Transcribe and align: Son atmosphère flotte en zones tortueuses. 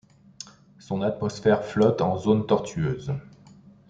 Son 0.79 1.03
atmosphère 1.03 1.63
flotte 1.63 2.01
en 2.01 2.17
zones 2.17 2.47
tortueuses. 2.47 3.13